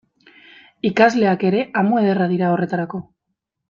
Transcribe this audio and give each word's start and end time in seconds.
Ikasleak 0.91 1.47
ere 1.51 1.61
amu 1.85 2.03
ederra 2.05 2.31
dira 2.35 2.53
horretarako. 2.57 3.09